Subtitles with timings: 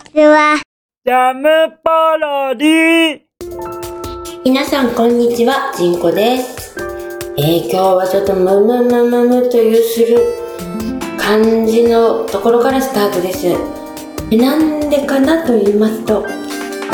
[0.00, 0.60] ちは。
[1.04, 1.48] ジャム
[1.84, 3.20] パロディ
[4.44, 6.76] 皆さんこんにちは、じんこです。
[7.36, 10.18] えー、今日はちょっとムムムムムというする
[11.18, 13.46] 感じのところからスタートです。
[14.30, 16.24] えなんでかなと言いますと、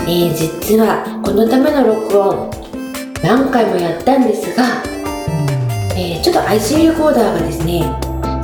[0.02, 2.50] えー、実はこのための録音
[3.23, 4.82] 何回もやったんですが、
[5.96, 7.82] えー、ちょっと IC レコーダーがですね、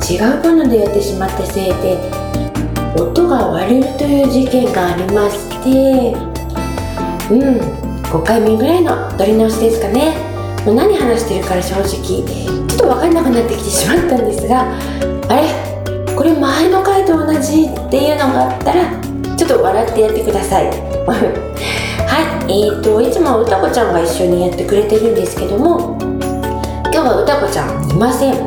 [0.09, 2.22] 違うものでやってしまったせいで、
[2.95, 6.13] 音が割れるという事件がありまして、
[7.31, 7.59] うん、
[8.03, 10.15] 5回目ぐらいの撮り直しですかね。
[10.65, 14.61] もう何話してるから正直ちょっと分かんなくなってきてしまったんですが
[15.27, 16.15] あれ？
[16.15, 19.01] これ前の回と同じっていうのがあったら
[19.35, 20.67] ちょっと笑ってやってください。
[21.07, 21.17] は
[22.47, 28.33] いえーといつも歌子ちゃんが一緒にやってくれてるんですけども今日は歌子ちゃんいません。
[28.33, 28.37] え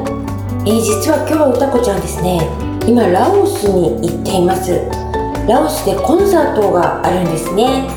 [0.71, 2.49] ー実は今日は歌子ちゃんですね。
[2.87, 4.71] 今ラオスに行っています。
[5.49, 7.89] ラオスでコンサートがあるんですね。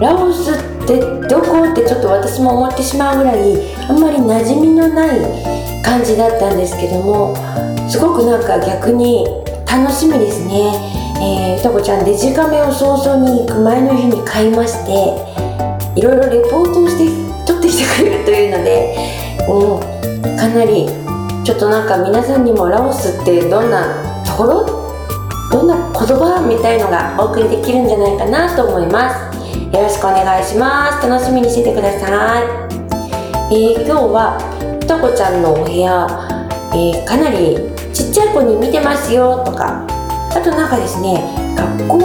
[0.00, 1.68] ラオスってどこ？
[1.68, 5.18] ってちょっと私も思ってしまうぐらいあんまり馴染みのない
[5.82, 7.34] 感じだったんですけども
[7.88, 9.26] すごくなんか逆に
[9.66, 10.72] 楽しみですね。
[11.22, 14.90] えー、歌子ちゃんデジカメを早々に行く前の日に買いまして
[15.94, 17.04] いろいろレポートをして
[17.46, 18.96] 撮ってきてくれるというので、
[19.46, 20.88] うん、かなり
[21.44, 24.66] ちょっとなんか皆さんにもラオスってどんなところ
[25.50, 29.36] どんな言葉みたいのがお送りできるんじゃないかなと思います。
[29.74, 31.08] よろしくお願いします。
[31.08, 32.44] 楽しみにしててください。
[33.52, 34.38] えー、今日は
[34.86, 36.06] とこちゃんのお部屋、
[36.72, 37.58] えー、かなり
[37.92, 39.84] ちっちゃい子に見てますよとか。
[40.30, 41.18] あとなんかですね
[41.56, 41.98] 学校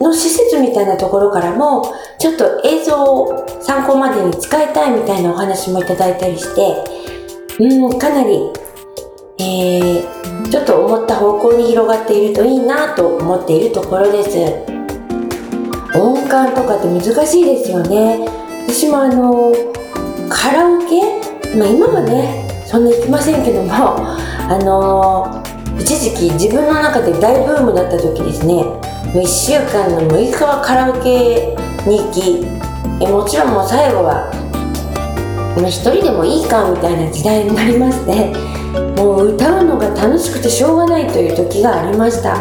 [0.00, 6.74] の施設みたいなところからもちょっと映像を参考までに使いたいみたいなお話もいただいたりして
[7.58, 8.50] うんかなり
[9.40, 14.36] えー、ちょっと思った方向に広がっているといいなと思っているところです。
[15.98, 18.28] 音感とかって難しいですよね。
[18.66, 19.52] 私もあの
[20.28, 23.72] カラオケ、まあ、今はねそんな行きませんけども
[24.46, 25.42] あの
[25.78, 28.62] 一時期自分の中で大ブームだった時ですね。
[29.14, 31.56] 1週間の6日はカラオケ
[31.86, 32.46] に行き
[33.00, 34.30] えもちろんもう最後は
[35.56, 38.59] 一人でもいいかみたいな時代になりまして。
[39.00, 42.36] もう歌うのが楽しくてしょうがないという時がありました、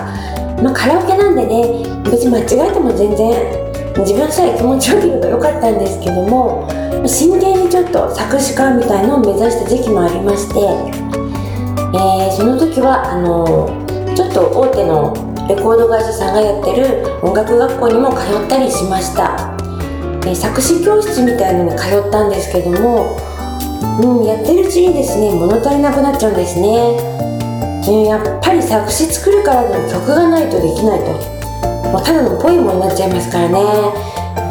[0.61, 3.69] まあ、カラオケなんでね別に間違えても全然
[4.03, 6.67] 自分さえ気持ちよければよかったんですけども
[7.07, 10.59] 真剣にちょっと作詞家みたいのを目指した時期もありまして、
[11.95, 13.65] えー、その時はあの
[14.13, 15.13] ちょっと大手の
[15.47, 19.55] レコード会社さんがやってる音楽学校にも通ったりしました、
[20.27, 23.28] えー、作詞教室みたいのに通ったんですけども
[23.81, 26.67] うん、やってるうちにですね物足りなくなっちゃうんですね、
[27.88, 31.40] うん、やっぱり作詞作るからでも曲がないとできないと。
[31.89, 33.59] もうただのポエムになっちゃいますからね。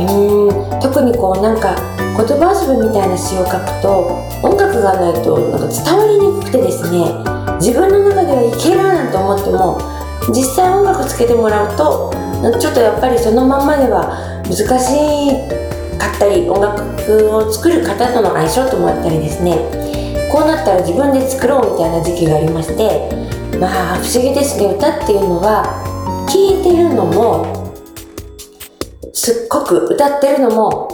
[0.00, 1.75] うん特にこうなんか
[2.17, 7.38] 言葉遊びみたいな詩を書くと音楽がないとなんか伝わりにくくてですね。
[7.61, 9.78] 自分の中ではいけるなんて思っても
[10.31, 12.12] 実際音楽つけてもらうと
[12.61, 14.15] ちょっとやっぱりそのまんまでは
[14.47, 19.56] 難しいかったり音楽を作る方との相性ともあったりですね。
[20.31, 23.09] こうなったら自分で作ろうみたいな時期がありまして
[23.59, 24.66] まあ不思議ですね。
[24.66, 25.64] 歌っていうのは
[26.28, 27.75] 聴いてるのも
[29.12, 30.88] すっごく歌ってるのも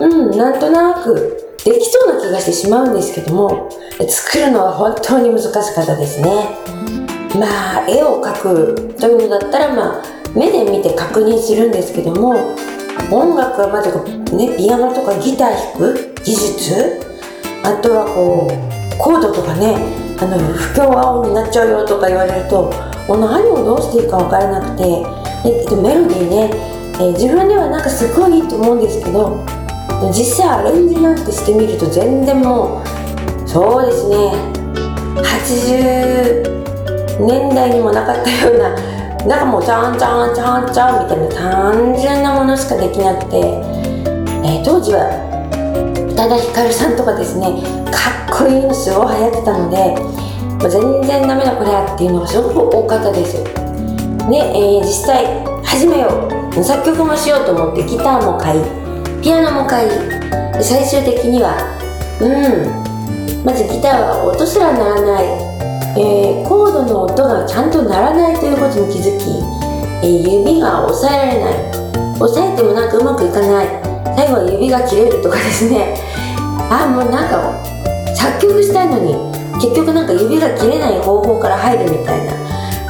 [0.00, 3.68] うんなんとなくできそうな気がしてしまうんですけども
[4.08, 6.30] 作るのは本当に難しかったですね。
[7.38, 10.02] まあ絵を描くというのだったらまあ
[10.34, 12.54] 目で見て確認するんですけども
[13.10, 13.90] 音楽はまず
[14.36, 17.00] ねピアノとかギター弾く技術？
[17.62, 18.50] あとはこう
[18.98, 19.76] コードとかね
[20.18, 22.72] あの不協和音になっちゃうよとか言われると
[23.08, 24.84] もう何をどうしていいか分からなくて
[25.44, 26.50] えっとメロディーね、
[26.94, 29.44] えー、自分ではなんかすごいいいと思うんですけど
[30.12, 32.86] 実際アレンジなんてしてみると全然もう
[33.48, 34.16] そうですね
[35.16, 38.76] 80年代にもなかったような
[39.26, 43.38] なんかもうちゃんちゃんちゃんちゃんみたいな単純なものしかできなくて、
[44.46, 45.10] えー、当時は
[46.08, 49.98] 宇多田ヒカルさんとかですねかっこいいのすごい流行ってたので、
[50.70, 53.42] 全然ダメだこれはっていうのがすごく多かったです。
[53.42, 55.26] で、えー、実際
[55.64, 58.62] 始めよう作曲もしようと思ってギターも買い
[59.22, 59.90] ピアノも買い
[60.62, 61.58] 最終的には
[62.22, 65.20] うんまずギターは音すらならな
[65.52, 65.55] い。
[65.98, 69.40] えー、コードの音がちゃんと鳴らないということに気づき、
[70.02, 71.54] えー、指が押さえられない。
[72.20, 73.66] 押さえてもなんかうまくいかない。
[74.16, 75.96] 最後は指が切れるとかですね。
[76.70, 77.64] あもうなんか
[78.14, 79.36] 作曲したいのに。
[79.56, 82.32] 結局なんか指が切れない方法から入るみたいな。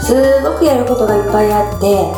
[0.03, 2.13] すごくやることがいっぱいあって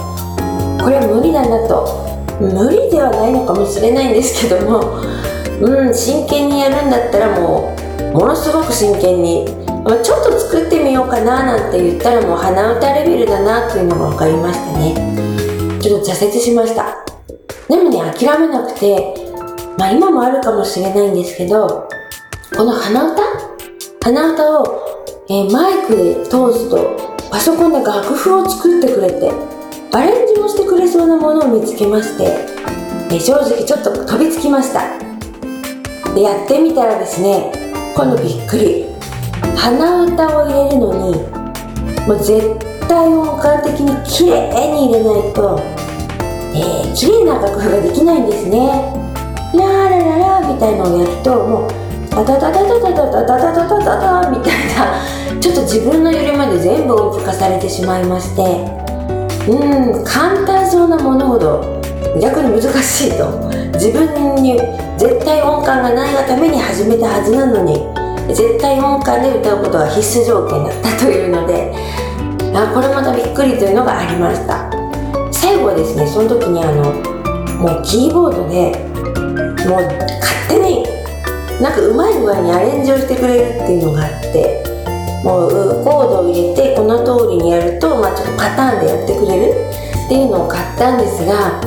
[0.83, 2.09] これは無理だなと。
[2.41, 5.01] 無理ではないのかもしれないんですけども
[5.61, 9.45] うん真剣にやるんだったらもうものすごく真剣に、
[9.85, 10.31] まあ、ちょっと
[10.99, 14.95] 作ってみようかななんて言ったらもう鼻歌レベルだなというのが分かりましたね。
[15.81, 17.05] ちょっと挫折しました。
[17.69, 19.15] でもね諦めなくて
[19.79, 21.89] まあ今もあるかもしれないんですけど
[22.57, 23.23] この鼻歌？
[24.03, 24.65] 鼻歌を、
[25.29, 26.97] えーマイクで通すと
[27.31, 29.31] パソコンで楽譜を作ってくれて
[29.93, 34.99] アレンジをしてくれそうなものを見つけまして、えー正直ちょっと飛びつきました。
[36.15, 37.53] でやってみたらですね
[37.95, 38.88] 今度びっくり。
[39.59, 42.59] 鼻歌を入れるのにもう絶
[42.89, 45.61] 対音感的に綺麗に入れないと、
[46.55, 48.99] えー、綺麗な楽譜ができないんですね。
[49.55, 51.71] ラーラララみたいのをやるともう
[52.11, 58.43] ダダダダダダダダダダダダダみたいなちょっと自分の揺れまで全部音符化されてしまいまして
[59.51, 61.81] うん簡単そうなものほど
[62.21, 64.59] 逆に難しいと自分に
[64.99, 67.98] 絶対音感がないがために始めたはずなのに
[68.29, 71.75] 絶対音感で歌うことが必須条件だったというので
[72.55, 74.79] あこれまたびっくりというのがありました。
[75.41, 76.93] 最後はですねその時にあの
[77.57, 78.77] もうキーボードで
[79.65, 79.83] もう
[80.21, 80.85] 勝手に
[81.63, 84.63] なんかうまい具合にアレンジをしてくれるっていうのがあって
[85.25, 91.61] もうコードを入れてこの通りにやると、まあ、ちょっとパターンでやってくれるっていうのを買ったんですが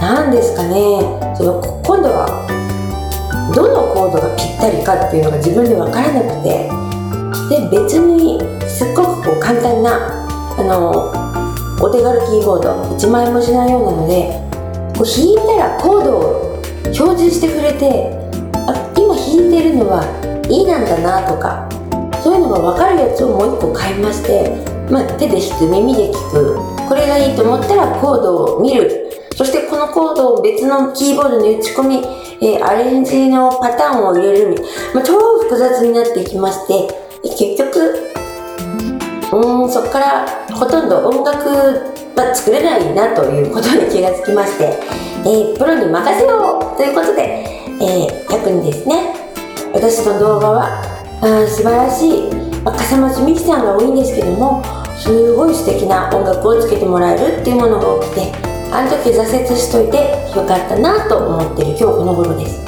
[0.00, 0.98] 何ですかね
[1.36, 2.26] その今度は
[3.54, 6.86] どのコードがぴったりかっていうのが自分で分からなくて。
[7.48, 10.26] で別にすっごくこう簡単な
[10.58, 11.12] あの
[11.80, 14.32] お手軽キーボード1万円もしないようなので
[14.96, 18.10] こう弾いたらコードを表示してくれて
[18.66, 20.02] あ今弾いてるのは
[20.50, 21.68] E なんだなとか
[22.22, 24.50] そういうのが分かるやつをもう1個買いまして、
[24.90, 26.56] まあ、手で弾く耳で聞く
[26.88, 29.06] これがいいと思ったらコードを見る。
[29.36, 32.02] そしてこのコードを別のキーボードに打ち込み、
[32.40, 34.56] えーアレンジのパターンを入れるみ、
[34.94, 36.88] まあ、超複雑になってきまして
[37.22, 38.12] 結局
[39.32, 41.48] うんそこからほとんど音楽
[42.14, 44.78] は作れないなということに気がつきまして、
[45.24, 47.44] えープロに任せようということで、
[47.80, 49.14] えー逆にですね
[49.72, 50.82] 私の動画は
[51.20, 54.62] あ素晴らしい、まあ、笠松美樹さんが多いんですけども
[54.96, 59.96] すごい素敵な音楽をつけてもらえるっていうものが多くてあの時挫折しといて
[60.36, 62.60] よかったなと思ってる今日この頃です。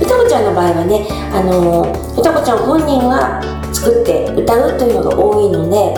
[0.00, 3.42] 歌子ちゃんの場合はね、あのー歌子ちゃん本人が
[3.74, 5.94] 作って歌うというのが多いので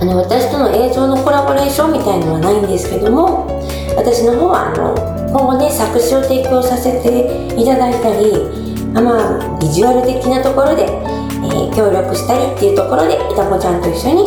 [0.00, 3.60] あの私との映像のコラボレーションみたいのはないんですけども
[3.96, 4.94] 私の方はあの
[5.30, 8.30] 今後ね作詞を提供させていただいたり
[8.94, 14.26] あまあビジュアル的なところで、えー協力したりっていうところで歌子ちゃんと一緒に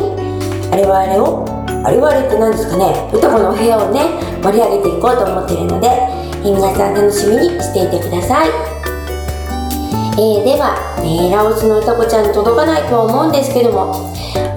[0.72, 1.51] あれはあれを
[1.84, 4.02] あれはあれって何ですかね歌子のお部屋をね
[4.42, 13.94] 盛り上げていこうと思っているので、えー皆さん楽しみにしていてくださいえーでは、えーラオスの歌子ちゃんに届かないとは思うんですけども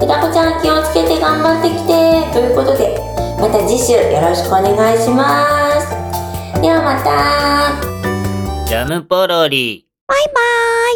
[0.01, 2.97] 歌子ちゃん気をつけて頑張ってきてということで
[3.39, 5.89] また次週よろしくお願いします
[6.61, 7.95] ではまた
[8.65, 9.85] ジャムポロリ。
[10.07, 10.41] バイバ
[10.91, 10.95] イ。